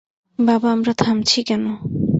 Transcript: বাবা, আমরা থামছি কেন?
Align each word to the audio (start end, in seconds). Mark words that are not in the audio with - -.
বাবা, 0.39 0.67
আমরা 0.71 0.93
থামছি 0.93 1.39
কেন? 1.43 1.63